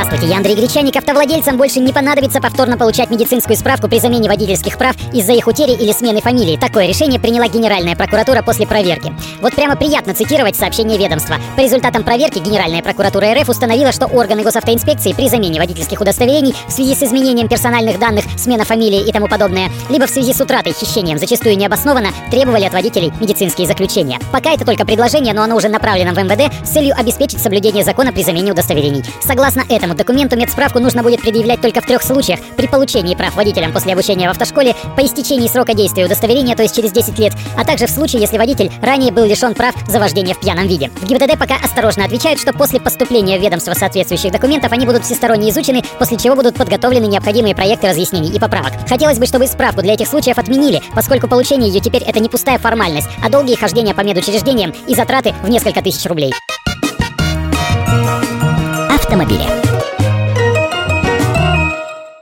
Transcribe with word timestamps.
Здравствуйте, 0.00 0.28
я 0.28 0.36
Андрей 0.36 0.54
Гречаник. 0.54 0.94
Автовладельцам 0.94 1.56
больше 1.56 1.80
не 1.80 1.92
понадобится 1.92 2.40
повторно 2.40 2.78
получать 2.78 3.10
медицинскую 3.10 3.56
справку 3.56 3.88
при 3.88 3.98
замене 3.98 4.28
водительских 4.28 4.78
прав 4.78 4.94
из-за 5.12 5.32
их 5.32 5.48
утери 5.48 5.72
или 5.72 5.90
смены 5.90 6.20
фамилии. 6.20 6.56
Такое 6.56 6.86
решение 6.86 7.18
приняла 7.18 7.48
Генеральная 7.48 7.96
прокуратура 7.96 8.42
после 8.42 8.64
проверки. 8.64 9.12
Вот 9.42 9.56
прямо 9.56 9.74
приятно 9.74 10.14
цитировать 10.14 10.54
сообщение 10.54 10.96
ведомства. 10.98 11.38
По 11.56 11.62
результатам 11.62 12.04
проверки 12.04 12.38
Генеральная 12.38 12.80
прокуратура 12.80 13.34
РФ 13.34 13.48
установила, 13.48 13.90
что 13.90 14.06
органы 14.06 14.44
госавтоинспекции 14.44 15.14
при 15.14 15.28
замене 15.28 15.58
водительских 15.58 16.00
удостоверений 16.00 16.54
в 16.68 16.70
связи 16.70 16.94
с 16.94 17.02
изменением 17.02 17.48
персональных 17.48 17.98
данных, 17.98 18.24
смена 18.36 18.64
фамилии 18.64 19.02
и 19.04 19.10
тому 19.10 19.26
подобное, 19.26 19.68
либо 19.90 20.06
в 20.06 20.10
связи 20.10 20.32
с 20.32 20.40
утратой, 20.40 20.74
хищением, 20.74 21.18
зачастую 21.18 21.56
необоснованно, 21.58 22.10
требовали 22.30 22.66
от 22.66 22.72
водителей 22.72 23.12
медицинские 23.20 23.66
заключения. 23.66 24.20
Пока 24.30 24.52
это 24.52 24.64
только 24.64 24.86
предложение, 24.86 25.34
но 25.34 25.42
оно 25.42 25.56
уже 25.56 25.68
направлено 25.68 26.12
в 26.12 26.18
МВД 26.22 26.54
с 26.64 26.70
целью 26.70 26.94
обеспечить 26.96 27.40
соблюдение 27.40 27.82
закона 27.82 28.12
при 28.12 28.22
замене 28.22 28.52
удостоверений. 28.52 29.02
Согласно 29.26 29.64
этому 29.68 29.87
документу 29.96 30.36
медсправку 30.36 30.78
нужно 30.78 31.02
будет 31.02 31.20
предъявлять 31.20 31.60
только 31.60 31.80
в 31.80 31.86
трех 31.86 32.02
случаях. 32.02 32.40
При 32.56 32.66
получении 32.66 33.14
прав 33.14 33.34
водителям 33.34 33.72
после 33.72 33.92
обучения 33.92 34.28
в 34.28 34.30
автошколе, 34.30 34.74
по 34.96 35.00
истечении 35.04 35.48
срока 35.48 35.74
действия 35.74 36.04
удостоверения, 36.04 36.56
то 36.56 36.62
есть 36.62 36.74
через 36.74 36.92
10 36.92 37.18
лет, 37.18 37.32
а 37.56 37.64
также 37.64 37.86
в 37.86 37.90
случае, 37.90 38.20
если 38.20 38.38
водитель 38.38 38.70
ранее 38.82 39.12
был 39.12 39.24
лишен 39.24 39.54
прав 39.54 39.74
за 39.86 39.98
вождение 39.98 40.34
в 40.34 40.40
пьяном 40.40 40.66
виде. 40.66 40.90
В 41.00 41.06
ГИБДД 41.06 41.38
пока 41.38 41.56
осторожно 41.56 42.04
отвечают, 42.04 42.40
что 42.40 42.52
после 42.52 42.80
поступления 42.80 43.38
в 43.38 43.42
ведомство 43.42 43.74
соответствующих 43.74 44.32
документов 44.32 44.72
они 44.72 44.86
будут 44.86 45.04
всесторонне 45.04 45.50
изучены, 45.50 45.82
после 45.98 46.16
чего 46.16 46.34
будут 46.34 46.56
подготовлены 46.56 47.06
необходимые 47.06 47.54
проекты 47.54 47.88
разъяснений 47.88 48.34
и 48.34 48.38
поправок. 48.38 48.72
Хотелось 48.88 49.18
бы, 49.18 49.26
чтобы 49.26 49.46
справку 49.46 49.82
для 49.82 49.94
этих 49.94 50.08
случаев 50.08 50.38
отменили, 50.38 50.82
поскольку 50.94 51.28
получение 51.28 51.70
ее 51.70 51.80
теперь 51.80 52.02
это 52.02 52.20
не 52.20 52.28
пустая 52.28 52.58
формальность, 52.58 53.08
а 53.22 53.28
долгие 53.28 53.56
хождения 53.56 53.94
по 53.94 54.00
медучреждениям 54.00 54.72
и 54.86 54.94
затраты 54.94 55.34
в 55.42 55.48
несколько 55.48 55.82
тысяч 55.82 56.06
рублей. 56.06 56.32
Автомобили. 58.90 59.57